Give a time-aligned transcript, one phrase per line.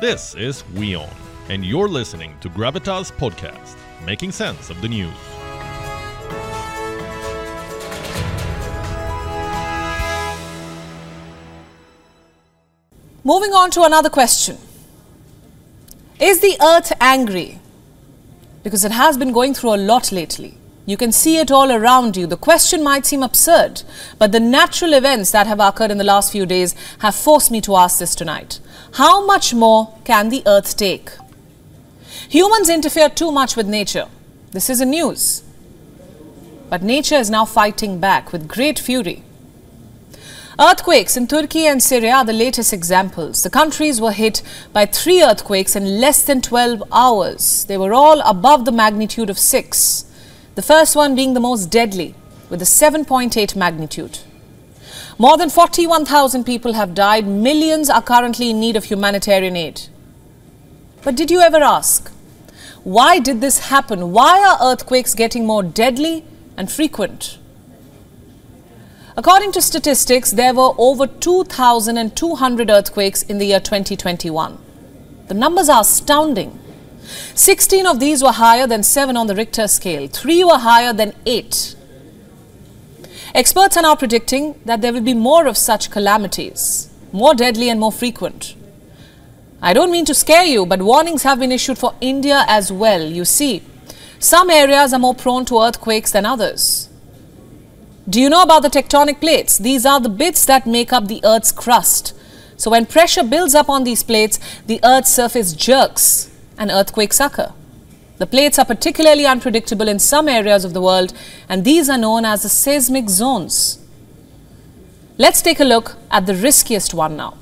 [0.00, 1.08] This is WION,
[1.48, 5.12] and you're listening to Gravitas Podcast, making sense of the news.
[13.22, 14.58] Moving on to another question.
[16.18, 17.60] Is the earth angry?
[18.64, 20.56] Because it has been going through a lot lately.
[20.84, 22.26] You can see it all around you.
[22.26, 23.82] The question might seem absurd,
[24.18, 27.60] but the natural events that have occurred in the last few days have forced me
[27.60, 28.58] to ask this tonight.
[28.94, 31.10] How much more can the earth take?
[32.28, 34.08] Humans interfere too much with nature.
[34.50, 35.44] This is a news.
[36.68, 39.22] But nature is now fighting back with great fury.
[40.58, 43.42] Earthquakes in Turkey and Syria are the latest examples.
[43.42, 44.42] The countries were hit
[44.72, 47.64] by three earthquakes in less than 12 hours.
[47.66, 50.06] They were all above the magnitude of 6.
[50.54, 52.14] The first one being the most deadly,
[52.50, 54.18] with a 7.8 magnitude.
[55.18, 57.26] More than 41,000 people have died.
[57.26, 59.82] Millions are currently in need of humanitarian aid.
[61.02, 62.10] But did you ever ask,
[62.84, 64.12] why did this happen?
[64.12, 66.24] Why are earthquakes getting more deadly
[66.56, 67.38] and frequent?
[69.16, 74.58] According to statistics, there were over 2,200 earthquakes in the year 2021.
[75.28, 76.58] The numbers are astounding.
[77.34, 81.14] 16 of these were higher than 7 on the Richter scale, 3 were higher than
[81.26, 81.74] 8.
[83.34, 87.80] Experts are now predicting that there will be more of such calamities, more deadly and
[87.80, 88.54] more frequent.
[89.62, 93.02] I don't mean to scare you, but warnings have been issued for India as well.
[93.02, 93.62] You see,
[94.18, 96.88] some areas are more prone to earthquakes than others.
[98.08, 99.58] Do you know about the tectonic plates?
[99.58, 102.12] These are the bits that make up the Earth's crust.
[102.56, 107.52] So when pressure builds up on these plates, the Earth's surface jerks and earthquakes occur.
[108.18, 111.12] The plates are particularly unpredictable in some areas of the world,
[111.48, 113.78] and these are known as the seismic zones.
[115.18, 117.36] Let's take a look at the riskiest one now.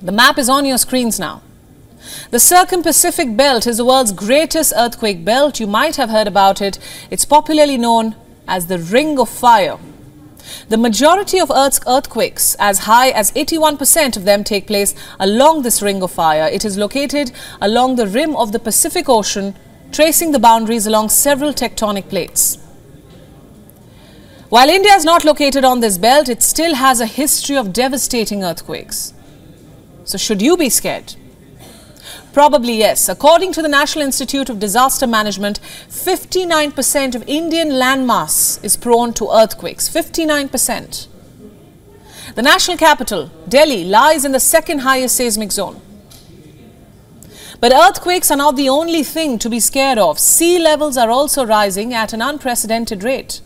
[0.00, 1.42] The map is on your screens now.
[2.30, 5.58] The Circum-Pacific Belt is the world's greatest earthquake belt.
[5.58, 6.78] You might have heard about it.
[7.10, 8.14] It's popularly known
[8.46, 9.78] as the Ring of Fire.
[10.68, 15.82] The majority of Earth's earthquakes, as high as 81% of them, take place along this
[15.82, 16.48] Ring of Fire.
[16.48, 19.54] It is located along the rim of the Pacific Ocean,
[19.92, 22.58] tracing the boundaries along several tectonic plates.
[24.48, 28.44] While India is not located on this belt, it still has a history of devastating
[28.44, 29.12] earthquakes.
[30.04, 31.14] So, should you be scared?
[32.32, 33.08] Probably yes.
[33.08, 39.30] According to the National Institute of Disaster Management, 59% of Indian landmass is prone to
[39.30, 39.88] earthquakes.
[39.88, 41.08] 59%.
[42.34, 45.80] The national capital, Delhi, lies in the second highest seismic zone.
[47.60, 50.18] But earthquakes are not the only thing to be scared of.
[50.18, 53.40] Sea levels are also rising at an unprecedented rate.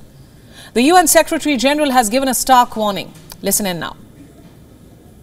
[0.74, 3.12] The UN Secretary General has given a stark warning.
[3.42, 3.96] Listen in now.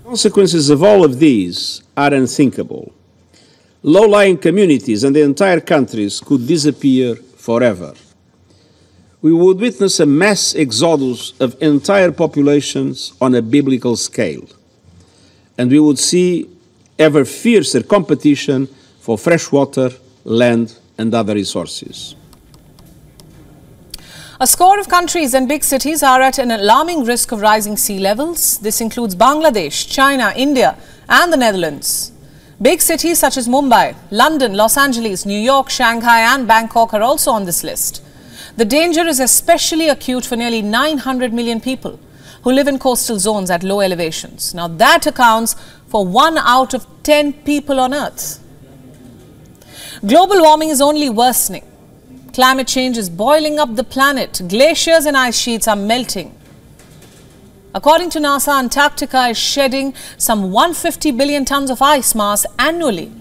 [0.05, 2.93] Consequences of all of these are unthinkable.
[3.83, 7.93] Low lying communities and the entire countries could disappear forever.
[9.21, 14.47] We would witness a mass exodus of entire populations on a biblical scale.
[15.57, 16.49] And we would see
[16.99, 18.67] ever fiercer competition
[18.99, 19.91] for fresh water,
[20.23, 22.15] land, and other resources.
[24.39, 27.97] A score of countries and big cities are at an alarming risk of rising sea
[27.97, 28.59] levels.
[28.59, 30.77] This includes Bangladesh, China, India,
[31.09, 32.11] and the Netherlands.
[32.59, 37.31] Big cities such as Mumbai, London, Los Angeles, New York, Shanghai, and Bangkok are also
[37.31, 38.03] on this list.
[38.55, 41.99] The danger is especially acute for nearly 900 million people
[42.41, 44.55] who live in coastal zones at low elevations.
[44.55, 45.55] Now, that accounts
[45.87, 48.43] for one out of 10 people on Earth.
[50.05, 51.65] Global warming is only worsening.
[52.33, 54.41] Climate change is boiling up the planet.
[54.47, 56.36] Glaciers and ice sheets are melting.
[57.77, 63.11] According to NASA, Antarctica is shedding some 150 billion tons of ice mass annually.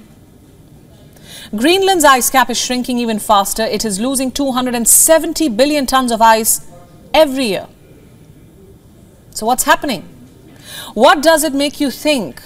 [1.54, 3.64] Greenland's ice cap is shrinking even faster.
[3.64, 6.66] It is losing 270 billion tons of ice
[7.12, 7.68] every year.
[9.32, 10.08] So, what's happening?
[10.94, 12.40] What does it make you think?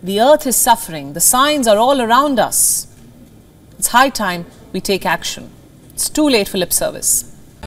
[0.00, 1.14] The earth is suffering.
[1.14, 2.86] The signs are all around us.
[3.80, 5.50] It's high time we take action.
[5.92, 7.35] It's too late for lip service.